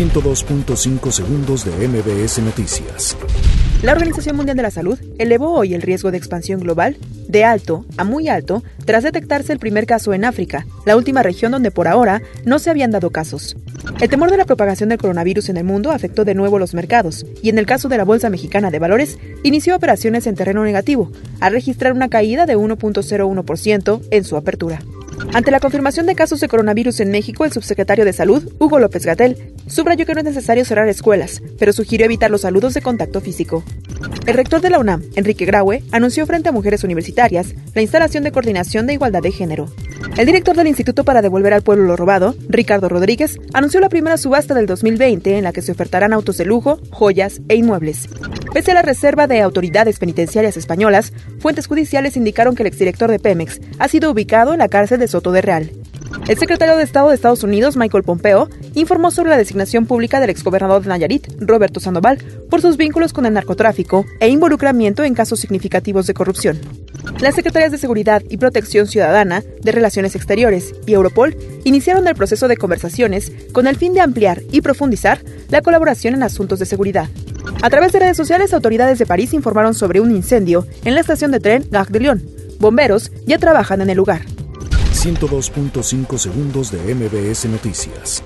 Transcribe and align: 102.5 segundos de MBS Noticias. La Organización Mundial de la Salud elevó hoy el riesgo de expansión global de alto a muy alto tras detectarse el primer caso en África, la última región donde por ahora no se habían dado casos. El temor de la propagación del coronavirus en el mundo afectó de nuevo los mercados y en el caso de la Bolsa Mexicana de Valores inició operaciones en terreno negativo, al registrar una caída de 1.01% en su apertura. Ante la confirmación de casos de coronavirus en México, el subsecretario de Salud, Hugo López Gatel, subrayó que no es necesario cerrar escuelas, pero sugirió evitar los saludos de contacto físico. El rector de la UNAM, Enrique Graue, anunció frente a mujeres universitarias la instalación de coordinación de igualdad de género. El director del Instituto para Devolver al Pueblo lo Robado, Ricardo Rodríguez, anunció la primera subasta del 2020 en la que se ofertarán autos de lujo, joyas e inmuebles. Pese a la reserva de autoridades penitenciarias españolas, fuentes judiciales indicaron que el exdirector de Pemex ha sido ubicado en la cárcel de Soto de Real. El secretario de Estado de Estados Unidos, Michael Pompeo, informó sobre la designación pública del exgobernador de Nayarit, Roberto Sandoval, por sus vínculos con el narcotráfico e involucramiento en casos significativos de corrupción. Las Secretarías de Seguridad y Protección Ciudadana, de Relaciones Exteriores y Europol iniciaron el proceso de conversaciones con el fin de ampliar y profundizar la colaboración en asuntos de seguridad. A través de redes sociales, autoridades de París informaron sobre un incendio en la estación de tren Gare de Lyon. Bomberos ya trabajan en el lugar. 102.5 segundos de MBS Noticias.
102.5 0.00 1.10
segundos 1.10 1.66
de 1.66 1.86
MBS 1.86 2.38
Noticias. 2.38 3.18
La 3.82 3.92
Organización 3.92 4.34
Mundial 4.34 4.56
de 4.56 4.62
la 4.62 4.70
Salud 4.70 4.98
elevó 5.18 5.52
hoy 5.52 5.74
el 5.74 5.82
riesgo 5.82 6.10
de 6.10 6.16
expansión 6.16 6.58
global 6.60 6.96
de 7.28 7.44
alto 7.44 7.84
a 7.98 8.04
muy 8.04 8.28
alto 8.28 8.62
tras 8.86 9.04
detectarse 9.04 9.52
el 9.52 9.58
primer 9.58 9.84
caso 9.84 10.14
en 10.14 10.24
África, 10.24 10.66
la 10.86 10.96
última 10.96 11.22
región 11.22 11.52
donde 11.52 11.70
por 11.70 11.86
ahora 11.86 12.22
no 12.46 12.58
se 12.58 12.70
habían 12.70 12.92
dado 12.92 13.10
casos. 13.10 13.58
El 14.00 14.08
temor 14.08 14.30
de 14.30 14.38
la 14.38 14.46
propagación 14.46 14.88
del 14.88 14.96
coronavirus 14.96 15.50
en 15.50 15.58
el 15.58 15.64
mundo 15.64 15.90
afectó 15.90 16.24
de 16.24 16.34
nuevo 16.34 16.58
los 16.58 16.72
mercados 16.72 17.26
y 17.42 17.50
en 17.50 17.58
el 17.58 17.66
caso 17.66 17.90
de 17.90 17.98
la 17.98 18.04
Bolsa 18.04 18.30
Mexicana 18.30 18.70
de 18.70 18.78
Valores 18.78 19.18
inició 19.42 19.76
operaciones 19.76 20.26
en 20.26 20.34
terreno 20.34 20.64
negativo, 20.64 21.12
al 21.40 21.52
registrar 21.52 21.92
una 21.92 22.08
caída 22.08 22.46
de 22.46 22.56
1.01% 22.56 24.00
en 24.10 24.24
su 24.24 24.38
apertura. 24.38 24.80
Ante 25.32 25.50
la 25.50 25.60
confirmación 25.60 26.06
de 26.06 26.14
casos 26.14 26.40
de 26.40 26.48
coronavirus 26.48 27.00
en 27.00 27.10
México, 27.10 27.44
el 27.44 27.52
subsecretario 27.52 28.04
de 28.04 28.12
Salud, 28.12 28.52
Hugo 28.58 28.78
López 28.78 29.06
Gatel, 29.06 29.54
subrayó 29.66 30.04
que 30.04 30.14
no 30.14 30.20
es 30.20 30.24
necesario 30.24 30.64
cerrar 30.64 30.88
escuelas, 30.88 31.42
pero 31.58 31.72
sugirió 31.72 32.06
evitar 32.06 32.30
los 32.30 32.40
saludos 32.40 32.74
de 32.74 32.82
contacto 32.82 33.20
físico. 33.20 33.62
El 34.26 34.34
rector 34.34 34.60
de 34.60 34.70
la 34.70 34.78
UNAM, 34.78 35.04
Enrique 35.14 35.44
Graue, 35.44 35.82
anunció 35.92 36.26
frente 36.26 36.48
a 36.48 36.52
mujeres 36.52 36.84
universitarias 36.84 37.54
la 37.74 37.82
instalación 37.82 38.24
de 38.24 38.32
coordinación 38.32 38.86
de 38.86 38.94
igualdad 38.94 39.22
de 39.22 39.32
género. 39.32 39.72
El 40.16 40.26
director 40.26 40.56
del 40.56 40.66
Instituto 40.66 41.04
para 41.04 41.22
Devolver 41.22 41.54
al 41.54 41.62
Pueblo 41.62 41.84
lo 41.84 41.96
Robado, 41.96 42.34
Ricardo 42.48 42.88
Rodríguez, 42.88 43.38
anunció 43.52 43.80
la 43.80 43.88
primera 43.88 44.16
subasta 44.16 44.54
del 44.54 44.66
2020 44.66 45.38
en 45.38 45.44
la 45.44 45.52
que 45.52 45.62
se 45.62 45.72
ofertarán 45.72 46.12
autos 46.12 46.36
de 46.38 46.44
lujo, 46.46 46.80
joyas 46.90 47.40
e 47.48 47.54
inmuebles. 47.54 48.08
Pese 48.52 48.72
a 48.72 48.74
la 48.74 48.82
reserva 48.82 49.28
de 49.28 49.40
autoridades 49.42 50.00
penitenciarias 50.00 50.56
españolas, 50.56 51.12
fuentes 51.38 51.68
judiciales 51.68 52.16
indicaron 52.16 52.56
que 52.56 52.64
el 52.64 52.66
exdirector 52.66 53.08
de 53.08 53.20
Pemex 53.20 53.60
ha 53.78 53.86
sido 53.86 54.10
ubicado 54.10 54.52
en 54.52 54.58
la 54.58 54.68
cárcel 54.68 54.98
de 54.98 55.06
Soto 55.06 55.30
de 55.30 55.40
Real. 55.40 55.70
El 56.26 56.36
secretario 56.36 56.76
de 56.76 56.82
Estado 56.82 57.08
de 57.08 57.14
Estados 57.14 57.44
Unidos, 57.44 57.76
Michael 57.76 58.02
Pompeo, 58.02 58.48
informó 58.74 59.12
sobre 59.12 59.30
la 59.30 59.36
designación 59.36 59.86
pública 59.86 60.18
del 60.18 60.30
exgobernador 60.30 60.82
de 60.82 60.88
Nayarit, 60.88 61.28
Roberto 61.38 61.78
Sandoval, 61.78 62.18
por 62.50 62.60
sus 62.60 62.76
vínculos 62.76 63.12
con 63.12 63.24
el 63.24 63.34
narcotráfico 63.34 64.04
e 64.18 64.28
involucramiento 64.28 65.04
en 65.04 65.14
casos 65.14 65.38
significativos 65.38 66.08
de 66.08 66.14
corrupción. 66.14 66.58
Las 67.20 67.36
Secretarías 67.36 67.70
de 67.70 67.78
Seguridad 67.78 68.22
y 68.28 68.36
Protección 68.36 68.88
Ciudadana, 68.88 69.44
de 69.62 69.72
Relaciones 69.72 70.16
Exteriores 70.16 70.74
y 70.86 70.92
Europol 70.92 71.36
iniciaron 71.64 72.08
el 72.08 72.16
proceso 72.16 72.48
de 72.48 72.56
conversaciones 72.56 73.30
con 73.52 73.68
el 73.68 73.76
fin 73.76 73.94
de 73.94 74.00
ampliar 74.00 74.42
y 74.50 74.60
profundizar 74.60 75.20
la 75.48 75.62
colaboración 75.62 76.14
en 76.14 76.24
asuntos 76.24 76.58
de 76.58 76.66
seguridad. 76.66 77.08
A 77.62 77.70
través 77.70 77.92
de 77.92 78.00
redes 78.00 78.16
sociales, 78.16 78.54
autoridades 78.54 78.98
de 78.98 79.06
París 79.06 79.34
informaron 79.34 79.74
sobre 79.74 80.00
un 80.00 80.10
incendio 80.10 80.66
en 80.84 80.94
la 80.94 81.00
estación 81.00 81.30
de 81.30 81.40
tren 81.40 81.66
Gare 81.70 81.90
de 81.90 82.00
Lyon. 82.00 82.22
Bomberos 82.58 83.12
ya 83.26 83.38
trabajan 83.38 83.80
en 83.80 83.90
el 83.90 83.96
lugar. 83.96 84.22
102.5 84.94 86.18
segundos 86.18 86.70
de 86.70 86.94
MBS 86.94 87.46
Noticias. 87.46 88.22